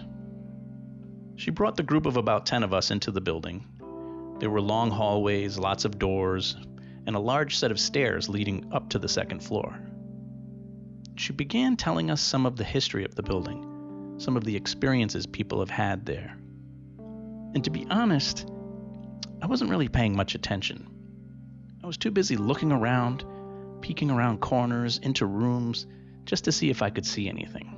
She 1.35 1.51
brought 1.51 1.75
the 1.75 1.83
group 1.83 2.05
of 2.05 2.17
about 2.17 2.45
10 2.45 2.63
of 2.63 2.73
us 2.73 2.91
into 2.91 3.11
the 3.11 3.21
building. 3.21 3.65
There 4.39 4.49
were 4.49 4.61
long 4.61 4.89
hallways, 4.89 5.57
lots 5.57 5.85
of 5.85 5.99
doors, 5.99 6.55
and 7.05 7.15
a 7.15 7.19
large 7.19 7.57
set 7.57 7.71
of 7.71 7.79
stairs 7.79 8.29
leading 8.29 8.71
up 8.71 8.89
to 8.89 8.99
the 8.99 9.09
second 9.09 9.41
floor. 9.43 9.77
She 11.15 11.33
began 11.33 11.77
telling 11.77 12.09
us 12.09 12.21
some 12.21 12.45
of 12.45 12.55
the 12.55 12.63
history 12.63 13.05
of 13.05 13.15
the 13.15 13.23
building, 13.23 14.15
some 14.17 14.35
of 14.35 14.43
the 14.43 14.55
experiences 14.55 15.25
people 15.25 15.59
have 15.59 15.69
had 15.69 16.05
there. 16.05 16.37
And 17.53 17.63
to 17.63 17.69
be 17.69 17.85
honest, 17.89 18.49
I 19.41 19.47
wasn't 19.47 19.69
really 19.69 19.89
paying 19.89 20.15
much 20.15 20.35
attention. 20.35 20.87
I 21.83 21.87
was 21.87 21.97
too 21.97 22.11
busy 22.11 22.37
looking 22.37 22.71
around, 22.71 23.25
peeking 23.81 24.09
around 24.09 24.39
corners, 24.39 24.97
into 24.99 25.25
rooms, 25.25 25.85
just 26.25 26.45
to 26.45 26.51
see 26.51 26.69
if 26.69 26.81
I 26.81 26.89
could 26.89 27.05
see 27.05 27.27
anything. 27.27 27.69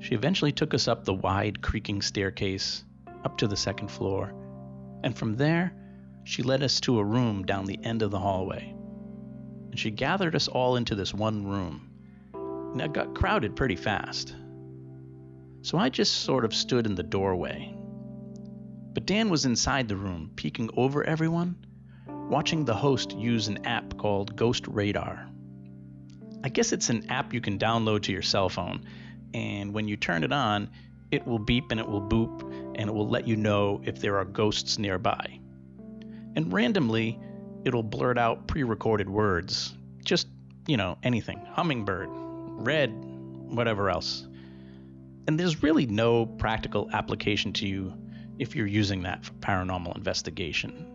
She 0.00 0.14
eventually 0.14 0.50
took 0.50 0.74
us 0.74 0.88
up 0.88 1.04
the 1.04 1.14
wide, 1.14 1.62
creaking 1.62 2.02
staircase, 2.02 2.84
up 3.24 3.38
to 3.38 3.46
the 3.46 3.56
second 3.56 3.88
floor, 3.88 4.34
and 5.04 5.16
from 5.16 5.36
there, 5.36 5.72
she 6.24 6.42
led 6.42 6.62
us 6.62 6.80
to 6.80 6.98
a 6.98 7.04
room 7.04 7.44
down 7.44 7.64
the 7.64 7.82
end 7.82 8.02
of 8.02 8.10
the 8.10 8.18
hallway. 8.18 8.74
And 9.70 9.78
she 9.78 9.90
gathered 9.90 10.34
us 10.34 10.48
all 10.48 10.76
into 10.76 10.94
this 10.94 11.12
one 11.12 11.46
room. 11.46 11.90
And 12.34 12.80
it 12.80 12.92
got 12.92 13.14
crowded 13.14 13.56
pretty 13.56 13.76
fast. 13.76 14.34
So 15.62 15.78
I 15.78 15.88
just 15.88 16.22
sort 16.22 16.44
of 16.44 16.54
stood 16.54 16.86
in 16.86 16.94
the 16.94 17.02
doorway. 17.02 17.74
But 18.94 19.06
Dan 19.06 19.30
was 19.30 19.46
inside 19.46 19.88
the 19.88 19.96
room, 19.96 20.30
peeking 20.36 20.70
over 20.76 21.02
everyone, 21.04 21.56
watching 22.06 22.64
the 22.64 22.74
host 22.74 23.16
use 23.16 23.48
an 23.48 23.64
app 23.66 23.96
called 23.96 24.36
Ghost 24.36 24.66
Radar. 24.68 25.28
I 26.44 26.48
guess 26.48 26.72
it's 26.72 26.90
an 26.90 27.08
app 27.08 27.32
you 27.32 27.40
can 27.40 27.58
download 27.58 28.02
to 28.02 28.12
your 28.12 28.22
cell 28.22 28.48
phone, 28.48 28.84
and 29.32 29.72
when 29.72 29.88
you 29.88 29.96
turn 29.96 30.24
it 30.24 30.32
on, 30.32 30.68
it 31.10 31.26
will 31.26 31.38
beep 31.38 31.70
and 31.70 31.80
it 31.80 31.88
will 31.88 32.02
boop, 32.02 32.42
and 32.74 32.90
it 32.90 32.92
will 32.92 33.08
let 33.08 33.26
you 33.26 33.36
know 33.36 33.80
if 33.84 34.00
there 34.00 34.18
are 34.18 34.24
ghosts 34.24 34.78
nearby 34.78 35.38
and 36.34 36.52
randomly 36.52 37.18
it'll 37.64 37.82
blurt 37.82 38.18
out 38.18 38.46
pre 38.46 38.62
recorded 38.62 39.08
words. 39.08 39.74
Just, 40.04 40.28
you 40.66 40.76
know, 40.76 40.98
anything. 41.02 41.40
Hummingbird, 41.52 42.08
red, 42.10 42.90
whatever 42.92 43.90
else. 43.90 44.26
And 45.28 45.38
there's 45.38 45.62
really 45.62 45.86
no 45.86 46.26
practical 46.26 46.90
application 46.92 47.52
to 47.54 47.66
you 47.66 47.94
if 48.38 48.56
you're 48.56 48.66
using 48.66 49.02
that 49.02 49.24
for 49.24 49.32
paranormal 49.34 49.96
investigation. 49.96 50.88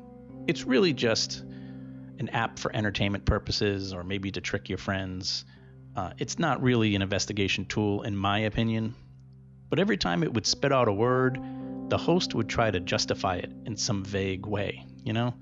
It's 0.48 0.65
really 0.65 0.94
just 0.94 1.44
an 2.20 2.29
app 2.29 2.60
for 2.60 2.75
entertainment 2.75 3.25
purposes 3.25 3.94
or 3.94 4.03
maybe 4.03 4.32
to 4.32 4.41
trick 4.41 4.70
your 4.70 4.77
friends. 4.77 5.46
Uh, 5.96 6.12
it's 6.17 6.39
not 6.39 6.62
really 6.62 6.96
an 6.96 7.01
investigation 7.01 7.65
tool, 7.65 8.03
in 8.03 8.15
my 8.15 8.39
opinion. 8.39 8.96
But 9.70 9.79
every 9.79 9.98
time 9.98 10.24
it 10.24 10.34
would 10.34 10.46
spit 10.46 10.72
out 10.72 10.88
a 10.88 10.94
word, 10.94 11.39
the 11.89 11.98
host 11.98 12.36
would 12.36 12.50
try 12.50 12.72
to 12.72 12.79
justify 12.79 13.38
it 13.38 13.51
in 13.65 13.77
some 13.77 14.03
vague 14.03 14.46
way, 14.46 14.86
you 15.08 15.14
know? 15.14 15.34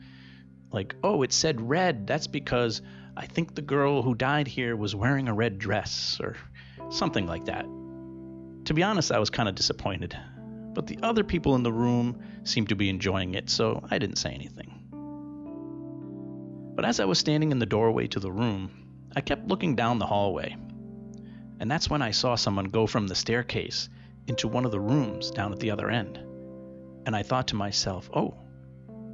Like, 0.71 0.95
oh, 1.03 1.23
it 1.23 1.33
said 1.33 1.69
red. 1.69 2.07
That's 2.07 2.27
because 2.27 2.81
I 3.17 3.25
think 3.25 3.55
the 3.55 3.61
girl 3.61 4.01
who 4.01 4.13
died 4.13 4.47
here 4.47 4.75
was 4.75 4.95
wearing 4.95 5.27
a 5.27 5.33
red 5.33 5.57
dress, 5.57 6.19
or 6.21 6.37
something 6.89 7.25
like 7.27 7.45
that. 7.45 7.65
To 8.65 8.73
be 8.73 8.83
honest, 8.83 9.11
I 9.11 9.19
was 9.19 9.29
kind 9.29 9.49
of 9.49 9.55
disappointed. 9.55 10.17
But 10.73 10.87
the 10.87 10.99
other 11.01 11.23
people 11.23 11.55
in 11.55 11.63
the 11.63 11.71
room 11.71 12.21
seemed 12.43 12.69
to 12.69 12.75
be 12.75 12.89
enjoying 12.89 13.35
it, 13.35 13.49
so 13.49 13.83
I 13.89 13.97
didn't 13.97 14.17
say 14.17 14.31
anything. 14.31 14.81
But 16.75 16.85
as 16.85 16.99
I 16.99 17.05
was 17.05 17.19
standing 17.19 17.51
in 17.51 17.59
the 17.59 17.65
doorway 17.65 18.07
to 18.07 18.19
the 18.19 18.31
room, 18.31 18.69
I 19.15 19.21
kept 19.21 19.47
looking 19.47 19.75
down 19.75 19.97
the 19.97 20.05
hallway. 20.05 20.57
And 21.59 21.71
that's 21.71 21.89
when 21.89 22.01
I 22.01 22.11
saw 22.11 22.35
someone 22.35 22.65
go 22.65 22.85
from 22.85 23.07
the 23.07 23.15
staircase 23.15 23.87
into 24.27 24.49
one 24.49 24.65
of 24.65 24.71
the 24.71 24.79
rooms 24.79 25.31
down 25.31 25.53
at 25.53 25.59
the 25.59 25.71
other 25.71 25.89
end 25.89 26.19
and 27.05 27.15
I 27.15 27.23
thought 27.23 27.47
to 27.49 27.55
myself, 27.55 28.09
oh, 28.13 28.33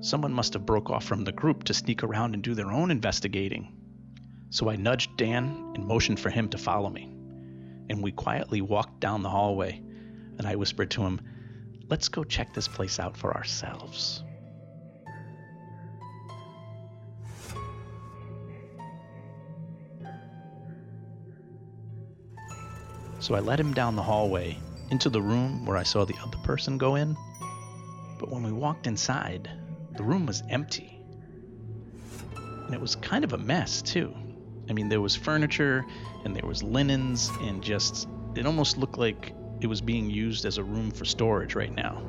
someone 0.02 0.34
must 0.34 0.54
have 0.54 0.66
broke 0.66 0.90
off 0.90 1.06
from 1.06 1.24
the 1.24 1.32
group 1.32 1.64
to 1.64 1.74
sneak 1.74 2.04
around 2.04 2.34
and 2.34 2.44
do 2.44 2.54
their 2.54 2.72
own 2.72 2.92
investigating. 2.92 3.74
So 4.50 4.70
I 4.70 4.76
nudged 4.76 5.16
Dan 5.16 5.72
and 5.76 5.86
motioned 5.86 6.20
for 6.20 6.30
him 6.30 6.50
to 6.50 6.58
follow 6.58 6.90
me. 6.90 7.04
And 7.90 8.04
we 8.04 8.12
quietly 8.12 8.62
walked 8.62 9.00
down 9.00 9.22
the 9.22 9.30
hallway, 9.30 9.82
and 10.38 10.46
I 10.46 10.56
whispered 10.56 10.92
to 10.92 11.04
him, 11.04 11.22
let's 11.90 12.10
go 12.10 12.24
check 12.24 12.54
this 12.54 12.68
place 12.68 13.00
out 13.00 13.16
for 13.16 13.36
ourselves. 13.36 14.24
So 23.20 23.36
I 23.36 23.40
led 23.40 23.60
him 23.60 23.74
down 23.74 23.96
the 23.96 24.02
hallway 24.02 24.58
into 24.90 25.10
the 25.10 25.22
room 25.22 25.66
where 25.66 25.78
I 25.78 25.84
saw 25.84 26.06
the 26.06 26.18
other 26.24 26.38
person 26.40 26.78
go 26.78 26.96
in 26.96 27.16
but 28.22 28.30
when 28.30 28.44
we 28.44 28.52
walked 28.52 28.86
inside, 28.86 29.50
the 30.02 30.08
room 30.08 30.26
was 30.26 30.42
empty. 30.50 31.00
And 32.66 32.74
it 32.74 32.82
was 32.82 32.96
kind 32.96 33.24
of 33.24 33.34
a 33.34 33.38
mess, 33.38 33.84
too. 33.84 34.12
I 34.68 34.74
mean, 34.74 34.90
there 34.90 35.00
was 35.00 35.16
furniture 35.16 35.86
and 36.26 36.36
there 36.36 36.48
was 36.48 36.64
linens, 36.64 37.30
and 37.42 37.62
just, 37.62 38.08
it 38.34 38.48
almost 38.48 38.80
looked 38.80 38.98
like 38.98 39.36
it 39.60 39.68
was 39.68 39.80
being 39.80 40.10
used 40.10 40.46
as 40.46 40.58
a 40.58 40.64
room 40.64 40.90
for 40.90 41.06
storage 41.06 41.54
right 41.54 41.72
now. 41.72 42.02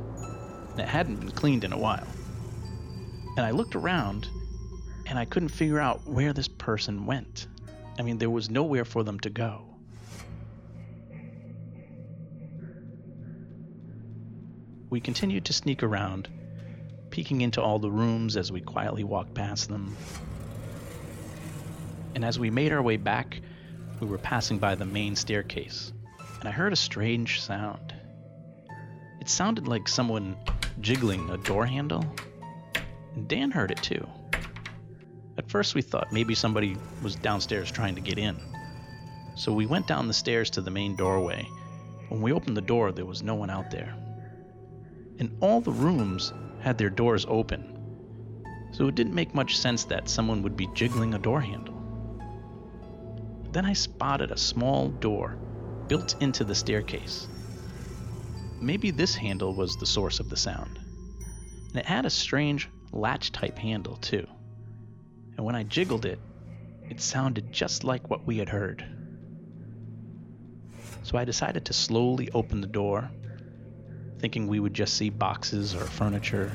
And 0.71 0.81
it 0.81 0.89
hadn't 0.89 1.17
been 1.17 1.33
cleaned 1.33 1.65
in 1.65 1.73
a 1.75 1.79
while. 1.79 2.07
And 3.37 3.45
I 3.45 3.51
looked 3.51 3.77
around 3.77 4.27
and 5.05 5.19
I 5.19 5.27
couldn't 5.27 5.51
figure 5.51 5.79
out 5.79 6.01
where 6.07 6.33
this 6.33 6.49
person 6.49 7.05
went. 7.05 7.47
I 7.99 8.03
mean, 8.03 8.17
there 8.17 8.31
was 8.31 8.49
nowhere 8.49 8.87
for 8.87 9.05
them 9.05 9.21
to 9.21 9.29
go. 9.29 9.67
We 14.89 14.99
continued 15.01 15.45
to 15.45 15.53
sneak 15.53 15.83
around, 15.83 16.31
peeking 17.13 17.43
into 17.43 17.63
all 17.63 17.79
the 17.79 17.91
rooms 17.91 18.37
as 18.37 18.51
we 18.51 18.61
quietly 18.61 19.05
walked 19.05 19.35
past 19.35 19.69
them. 19.69 19.95
And 22.15 22.25
as 22.25 22.39
we 22.39 22.51
made 22.51 22.73
our 22.73 22.83
way 22.83 22.97
back, 22.97 23.41
we 24.01 24.07
were 24.07 24.19
passing 24.19 24.59
by 24.59 24.75
the 24.75 24.87
main 24.87 25.15
staircase, 25.15 25.93
and 26.41 26.49
I 26.49 26.53
heard 26.53 26.73
a 26.73 26.77
strange 26.77 27.41
sound. 27.41 27.95
It 29.21 29.29
sounded 29.29 29.69
like 29.69 29.87
someone 29.87 30.37
jiggling 30.81 31.29
a 31.31 31.37
door 31.37 31.67
handle, 31.67 32.05
and 33.15 33.29
Dan 33.29 33.51
heard 33.51 33.71
it 33.71 33.83
too. 33.83 34.05
At 35.37 35.51
first, 35.51 35.75
we 35.75 35.83
thought 35.83 36.13
maybe 36.13 36.35
somebody 36.35 36.77
was 37.03 37.15
downstairs 37.15 37.71
trying 37.71 37.95
to 37.95 38.01
get 38.01 38.19
in. 38.19 38.37
So 39.37 39.53
we 39.53 39.67
went 39.67 39.87
down 39.87 40.09
the 40.09 40.15
stairs 40.15 40.51
to 40.51 40.63
the 40.63 40.71
main 40.71 40.97
doorway. 40.97 41.47
When 42.09 42.23
we 42.23 42.33
opened 42.33 42.57
the 42.57 42.63
door, 42.63 42.91
there 42.91 43.07
was 43.07 43.23
no 43.23 43.35
one 43.35 43.51
out 43.51 43.71
there 43.71 43.95
and 45.23 45.31
all 45.41 45.61
the 45.61 45.71
rooms 45.71 46.33
had 46.63 46.79
their 46.79 46.91
doors 46.91 47.27
open. 47.29 47.69
So 48.73 48.89
it 48.89 48.95
didn't 48.95 49.15
make 49.15 49.35
much 49.35 49.59
sense 49.59 49.85
that 49.85 50.09
someone 50.09 50.43
would 50.43 50.57
be 50.57 50.69
jiggling 50.75 51.15
a 51.15 51.19
door 51.19 51.41
handle. 51.41 51.75
Then 53.51 53.67
I 53.67 53.75
spotted 53.75 54.31
a 54.31 54.39
small 54.39 54.89
door 54.89 55.37
built 55.89 56.17
into 56.23 56.45
the 56.45 56.55
staircase. 56.55 57.29
Maybe 58.61 58.91
this 58.91 59.15
handle 59.15 59.53
was 59.53 59.77
the 59.77 59.87
source 59.87 60.21
of 60.21 60.31
the 60.31 60.37
sound. 60.37 60.79
And 61.69 61.77
it 61.77 61.87
had 61.87 62.07
a 62.07 62.11
strange 62.11 62.69
latch 62.93 63.33
type 63.33 63.59
handle, 63.59 63.97
too. 63.97 64.27
And 65.37 65.45
when 65.45 65.57
I 65.57 65.65
jiggled 65.65 66.07
it, 66.07 66.21
it 66.89 67.01
sounded 67.01 67.53
just 67.53 67.85
like 67.85 68.09
what 68.09 68.27
we 68.27 68.39
had 68.39 68.49
heard. 68.49 68.85
So 71.03 71.19
I 71.19 71.25
decided 71.25 71.65
to 71.67 71.73
slowly 71.73 72.31
open 72.33 72.61
the 72.61 72.67
door, 72.67 73.11
thinking 74.23 74.47
we 74.47 74.61
would 74.61 74.73
just 74.73 74.95
see 74.95 75.11
boxes 75.11 75.75
or 75.75 75.81
furniture. 75.81 76.53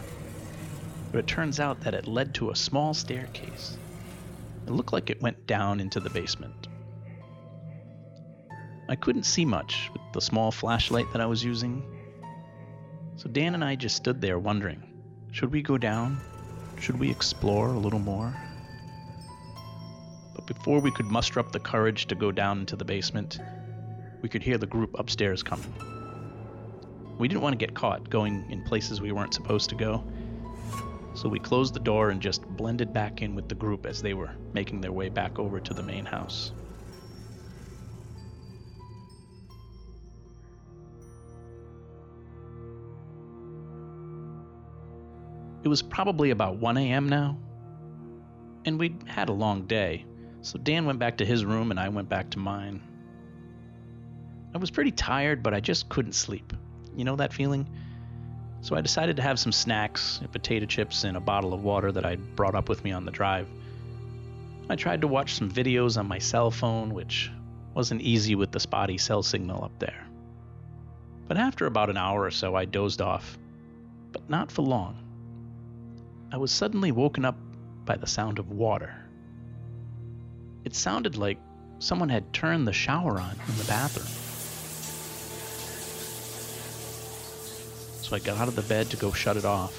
But 1.12 1.19
it 1.19 1.27
turns 1.27 1.59
out 1.59 1.81
that 1.81 1.93
it 1.93 2.07
led 2.07 2.33
to 2.36 2.50
a 2.50 2.55
small 2.55 2.93
staircase. 2.93 3.77
It 4.65 4.71
looked 4.71 4.93
like 4.93 5.09
it 5.09 5.21
went 5.21 5.45
down 5.47 5.81
into 5.81 6.00
the 6.00 6.09
basement. 6.09 6.69
I 8.88 8.95
couldn't 8.95 9.24
see 9.24 9.43
much 9.43 9.89
with 9.91 10.01
the 10.13 10.21
small 10.21 10.50
flashlight 10.50 11.12
that 11.12 11.21
I 11.21 11.25
was 11.25 11.43
using, 11.43 11.83
so 13.17 13.27
Dan 13.27 13.53
and 13.53 13.65
I 13.65 13.75
just 13.75 13.97
stood 13.97 14.21
there 14.21 14.39
wondering 14.39 14.81
should 15.33 15.51
we 15.51 15.62
go 15.62 15.77
down? 15.77 16.19
Should 16.79 16.97
we 16.97 17.12
explore 17.12 17.67
a 17.67 17.77
little 17.77 18.00
more? 18.00 18.33
But 20.33 20.47
before 20.47 20.79
we 20.79 20.91
could 20.91 21.07
muster 21.07 21.41
up 21.41 21.51
the 21.51 21.59
courage 21.59 22.07
to 22.07 22.15
go 22.15 22.31
down 22.31 22.59
into 22.62 22.77
the 22.77 22.86
basement, 22.86 23.39
we 24.21 24.29
could 24.29 24.41
hear 24.41 24.57
the 24.57 24.65
group 24.65 24.97
upstairs 24.97 25.43
coming. 25.43 25.74
We 27.17 27.27
didn't 27.27 27.41
want 27.41 27.53
to 27.53 27.65
get 27.65 27.74
caught 27.74 28.09
going 28.09 28.45
in 28.50 28.62
places 28.63 29.01
we 29.01 29.12
weren't 29.12 29.33
supposed 29.33 29.69
to 29.69 29.75
go, 29.75 30.03
so 31.15 31.27
we 31.27 31.39
closed 31.39 31.74
the 31.74 31.79
door 31.79 32.12
and 32.12 32.21
just 32.21 32.45
blended 32.45 32.93
back 32.93 33.24
in 33.24 33.33
with 33.33 33.50
the 33.50 33.55
group 33.55 33.88
as 33.88 34.01
they 34.03 34.13
were 34.13 34.29
making 34.53 34.81
their 34.81 34.91
way 34.91 35.09
back 35.09 35.39
over 35.39 35.59
to 35.59 35.74
the 35.74 35.81
main 35.81 36.05
house. 36.05 36.51
It 45.63 45.69
was 45.69 45.81
probably 45.81 46.29
about 46.29 46.57
1 46.57 46.77
a.m. 46.77 47.09
now, 47.09 47.39
and 48.65 48.77
we'd 48.79 49.03
had 49.07 49.29
a 49.29 49.33
long 49.33 49.65
day, 49.65 50.05
so 50.41 50.59
Dan 50.59 50.86
went 50.86 51.00
back 51.00 51.17
to 51.17 51.25
his 51.25 51.43
room 51.43 51.71
and 51.71 51.79
I 51.79 51.89
went 51.89 52.09
back 52.09 52.29
to 52.31 52.39
mine. 52.39 52.81
I 54.53 54.59
was 54.59 54.69
pretty 54.69 54.91
tired, 54.91 55.41
but 55.41 55.53
I 55.55 55.59
just 55.59 55.89
couldn't 55.89 56.13
sleep. 56.13 56.53
You 56.98 57.04
know 57.04 57.16
that 57.18 57.32
feeling? 57.32 57.70
So 58.62 58.75
I 58.75 58.82
decided 58.82 59.18
to 59.18 59.22
have 59.22 59.38
some 59.38 59.51
snacks, 59.51 60.20
potato 60.32 60.66
chips, 60.66 61.04
and 61.04 61.16
a 61.16 61.20
bottle 61.20 61.54
of 61.54 61.63
water 61.63 61.92
that 61.92 62.06
I'd 62.06 62.36
brought 62.36 62.56
up 62.56 62.70
with 62.70 62.84
me 62.84 62.92
on 62.92 63.06
the 63.06 63.12
drive. 63.12 63.48
I 64.68 64.75
tried 64.75 65.01
to 65.01 65.08
watch 65.08 65.36
some 65.36 65.50
videos 65.50 65.98
on 65.98 66.08
my 66.08 66.18
cell 66.18 66.50
phone, 66.50 66.96
which 66.96 67.32
wasn't 67.75 68.01
easy 68.01 68.34
with 68.34 68.51
the 68.51 68.60
spotty 68.60 68.98
cell 68.98 69.22
signal 69.22 69.63
up 69.63 69.77
there. 69.77 70.08
But 71.27 71.38
after 71.38 71.68
about 71.68 71.92
an 71.92 71.98
hour 71.98 72.24
or 72.24 72.32
so, 72.32 72.56
I 72.56 72.66
dozed 72.66 73.00
off, 73.00 73.38
but 74.12 74.27
not 74.27 74.51
for 74.51 74.63
long. 74.63 74.98
I 76.32 76.38
was 76.38 76.51
suddenly 76.51 76.92
woken 76.92 77.25
up 77.25 77.38
by 77.86 77.96
the 77.96 78.08
sound 78.08 78.39
of 78.39 78.50
water. 78.50 78.96
It 80.66 80.74
sounded 80.74 81.16
like 81.16 81.38
someone 81.77 82.10
had 82.10 82.34
turned 82.34 82.68
the 82.68 82.74
shower 82.74 83.20
on 83.20 83.36
in 83.48 83.58
the 83.58 83.66
bathroom. 83.66 84.26
So 88.08 88.16
I 88.16 88.20
got 88.20 88.38
out 88.38 88.48
of 88.48 88.56
the 88.56 88.62
bed 88.62 88.90
to 88.92 88.96
go 88.96 89.12
shut 89.12 89.36
it 89.36 89.44
off, 89.44 89.74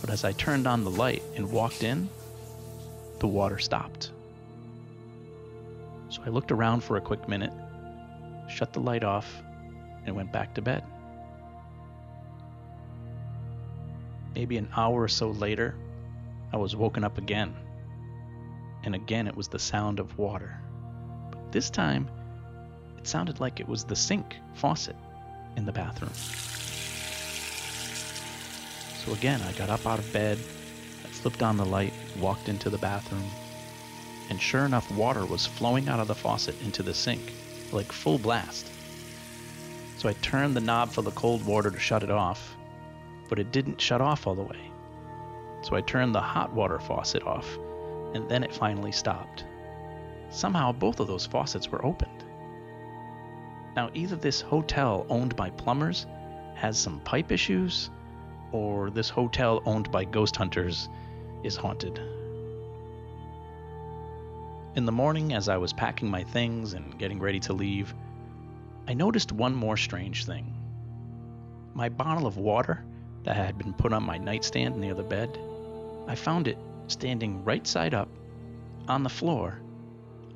but 0.00 0.10
as 0.10 0.24
I 0.24 0.32
turned 0.32 0.66
on 0.66 0.82
the 0.82 0.90
light 0.90 1.22
and 1.36 1.48
walked 1.48 1.84
in, 1.84 2.08
the 3.20 3.28
water 3.28 3.60
stopped. 3.60 4.10
So 6.08 6.22
I 6.26 6.30
looked 6.30 6.50
around 6.50 6.82
for 6.82 6.96
a 6.96 7.00
quick 7.00 7.28
minute, 7.28 7.52
shut 8.48 8.72
the 8.72 8.80
light 8.80 9.04
off, 9.04 9.32
and 10.04 10.16
went 10.16 10.32
back 10.32 10.54
to 10.54 10.60
bed. 10.60 10.82
Maybe 14.34 14.56
an 14.56 14.68
hour 14.76 15.00
or 15.00 15.06
so 15.06 15.30
later, 15.30 15.76
I 16.52 16.56
was 16.56 16.74
woken 16.74 17.04
up 17.04 17.16
again. 17.16 17.54
And 18.82 18.96
again, 18.96 19.28
it 19.28 19.36
was 19.36 19.46
the 19.46 19.60
sound 19.60 20.00
of 20.00 20.18
water. 20.18 20.58
But 21.30 21.52
this 21.52 21.70
time, 21.70 22.10
it 22.98 23.06
sounded 23.06 23.38
like 23.38 23.60
it 23.60 23.68
was 23.68 23.84
the 23.84 23.94
sink 23.94 24.34
faucet 24.54 24.96
in 25.56 25.64
the 25.64 25.70
bathroom. 25.70 26.10
So 29.04 29.12
again, 29.12 29.42
I 29.42 29.52
got 29.52 29.68
up 29.68 29.84
out 29.84 29.98
of 29.98 30.12
bed, 30.12 30.38
I 31.04 31.08
flipped 31.08 31.42
on 31.42 31.56
the 31.56 31.64
light, 31.64 31.92
walked 32.20 32.48
into 32.48 32.70
the 32.70 32.78
bathroom, 32.78 33.28
and 34.30 34.40
sure 34.40 34.64
enough, 34.64 34.90
water 34.92 35.26
was 35.26 35.44
flowing 35.44 35.88
out 35.88 35.98
of 35.98 36.06
the 36.06 36.14
faucet 36.14 36.54
into 36.62 36.84
the 36.84 36.94
sink, 36.94 37.32
like 37.72 37.90
full 37.90 38.18
blast. 38.18 38.70
So 39.98 40.08
I 40.08 40.12
turned 40.14 40.54
the 40.54 40.60
knob 40.60 40.92
for 40.92 41.02
the 41.02 41.10
cold 41.10 41.44
water 41.44 41.70
to 41.70 41.80
shut 41.80 42.04
it 42.04 42.10
off, 42.10 42.56
but 43.28 43.40
it 43.40 43.50
didn't 43.50 43.80
shut 43.80 44.00
off 44.00 44.26
all 44.26 44.36
the 44.36 44.42
way. 44.42 44.70
So 45.62 45.74
I 45.74 45.80
turned 45.80 46.14
the 46.14 46.20
hot 46.20 46.52
water 46.52 46.78
faucet 46.78 47.24
off, 47.24 47.58
and 48.14 48.28
then 48.28 48.44
it 48.44 48.54
finally 48.54 48.92
stopped. 48.92 49.44
Somehow 50.30 50.70
both 50.70 51.00
of 51.00 51.08
those 51.08 51.26
faucets 51.26 51.68
were 51.68 51.84
opened. 51.84 52.24
Now, 53.74 53.90
either 53.94 54.14
this 54.14 54.40
hotel 54.40 55.06
owned 55.08 55.34
by 55.34 55.50
plumbers 55.50 56.06
has 56.54 56.78
some 56.78 57.00
pipe 57.00 57.32
issues, 57.32 57.90
or 58.52 58.90
this 58.90 59.08
hotel 59.08 59.62
owned 59.64 59.90
by 59.90 60.04
ghost 60.04 60.36
hunters 60.36 60.88
is 61.42 61.56
haunted. 61.56 61.98
In 64.74 64.86
the 64.86 64.92
morning, 64.92 65.34
as 65.34 65.48
I 65.48 65.56
was 65.56 65.72
packing 65.72 66.10
my 66.10 66.24
things 66.24 66.72
and 66.72 66.98
getting 66.98 67.18
ready 67.18 67.40
to 67.40 67.52
leave, 67.52 67.94
I 68.88 68.94
noticed 68.94 69.32
one 69.32 69.54
more 69.54 69.76
strange 69.76 70.24
thing. 70.24 70.54
My 71.74 71.88
bottle 71.88 72.26
of 72.26 72.36
water 72.36 72.84
that 73.24 73.36
had 73.36 73.58
been 73.58 73.74
put 73.74 73.92
on 73.92 74.02
my 74.02 74.18
nightstand 74.18 74.76
near 74.76 74.94
the 74.94 75.02
bed, 75.02 75.38
I 76.06 76.14
found 76.14 76.48
it 76.48 76.58
standing 76.86 77.44
right 77.44 77.66
side 77.66 77.94
up 77.94 78.08
on 78.88 79.02
the 79.02 79.08
floor 79.08 79.60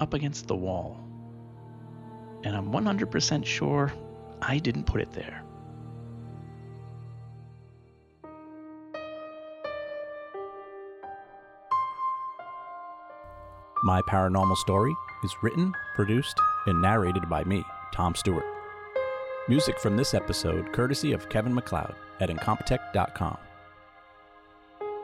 up 0.01 0.15
against 0.15 0.47
the 0.47 0.57
wall. 0.57 1.01
And 2.45 2.55
I'm 2.55 2.71
100% 2.71 3.45
sure 3.45 3.93
I 4.41 4.59
didn't 4.59 4.85
put 4.85 5.01
it 5.01 5.13
there. 5.13 5.43
My 13.87 14.03
Paranormal 14.03 14.57
Story 14.57 14.93
is 15.23 15.37
written, 15.43 15.73
produced, 15.95 16.37
and 16.67 16.83
narrated 16.83 17.29
by 17.29 17.45
me, 17.45 17.65
Tom 17.95 18.17
Stewart. 18.17 18.45
Music 19.49 19.79
from 19.79 19.97
this 19.97 20.13
episode 20.13 20.73
courtesy 20.73 21.13
of 21.13 21.29
Kevin 21.29 21.55
MacLeod 21.55 21.95
at 22.19 22.29
Incompetech.com. 22.29 23.39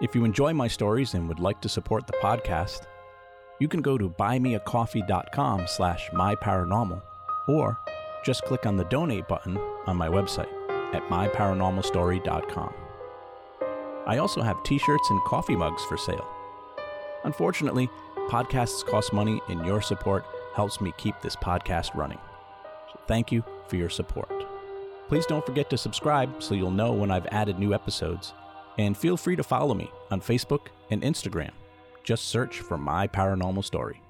If 0.00 0.16
you 0.16 0.24
enjoy 0.24 0.52
my 0.52 0.66
stories 0.66 1.14
and 1.14 1.28
would 1.28 1.38
like 1.38 1.60
to 1.60 1.68
support 1.68 2.08
the 2.08 2.14
podcast, 2.14 2.86
you 3.60 3.68
can 3.68 3.82
go 3.82 3.96
to 3.96 4.10
buymeacoffee.com 4.10 5.68
slash 5.68 6.10
myparanormal 6.10 7.02
or 7.46 7.78
just 8.24 8.42
click 8.46 8.66
on 8.66 8.76
the 8.76 8.86
donate 8.86 9.28
button 9.28 9.58
on 9.86 9.96
my 9.96 10.08
website 10.08 10.52
at 10.92 11.08
myparanormalstory.com. 11.08 12.74
I 14.08 14.18
also 14.18 14.42
have 14.42 14.60
t-shirts 14.64 15.08
and 15.08 15.22
coffee 15.22 15.54
mugs 15.54 15.84
for 15.84 15.96
sale. 15.96 16.28
Unfortunately, 17.22 17.88
podcasts 18.28 18.84
cost 18.84 19.12
money 19.12 19.40
and 19.48 19.64
your 19.66 19.80
support 19.80 20.24
helps 20.54 20.80
me 20.80 20.92
keep 20.96 21.20
this 21.20 21.36
podcast 21.36 21.94
running. 21.94 22.18
Thank 23.06 23.32
you 23.32 23.44
for 23.68 23.76
your 23.76 23.90
support. 23.90 24.30
Please 25.08 25.26
don't 25.26 25.44
forget 25.44 25.68
to 25.70 25.78
subscribe 25.78 26.42
so 26.42 26.54
you'll 26.54 26.70
know 26.70 26.92
when 26.92 27.10
I've 27.10 27.26
added 27.26 27.58
new 27.58 27.74
episodes. 27.74 28.32
And 28.78 28.96
feel 28.96 29.16
free 29.16 29.36
to 29.36 29.42
follow 29.42 29.74
me 29.74 29.90
on 30.10 30.20
Facebook 30.20 30.68
and 30.90 31.02
Instagram. 31.02 31.50
Just 32.04 32.28
search 32.28 32.60
for 32.60 32.78
My 32.78 33.06
Paranormal 33.06 33.64
Story. 33.64 34.00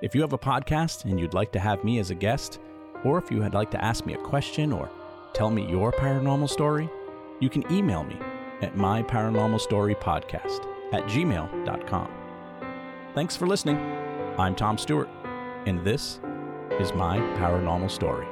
If 0.00 0.14
you 0.14 0.20
have 0.20 0.32
a 0.32 0.38
podcast 0.38 1.04
and 1.04 1.18
you'd 1.18 1.34
like 1.34 1.50
to 1.52 1.58
have 1.58 1.82
me 1.82 1.98
as 1.98 2.10
a 2.10 2.14
guest, 2.14 2.60
or 3.04 3.18
if 3.18 3.30
you 3.30 3.38
would 3.38 3.54
like 3.54 3.70
to 3.72 3.84
ask 3.84 4.06
me 4.06 4.14
a 4.14 4.18
question 4.18 4.72
or 4.72 4.88
tell 5.32 5.50
me 5.50 5.68
your 5.68 5.92
paranormal 5.92 6.48
story, 6.48 6.88
you 7.40 7.48
can 7.48 7.70
email 7.72 8.04
me 8.04 8.16
at 8.62 8.76
myparanormalstorypodcast 8.76 10.66
at 10.92 11.04
gmail.com. 11.04 12.17
Thanks 13.18 13.34
for 13.34 13.48
listening. 13.48 13.78
I'm 14.38 14.54
Tom 14.54 14.78
Stewart, 14.78 15.08
and 15.66 15.84
this 15.84 16.20
is 16.78 16.92
my 16.94 17.18
paranormal 17.36 17.90
story. 17.90 18.28